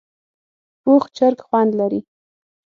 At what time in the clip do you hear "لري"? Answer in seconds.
1.79-2.01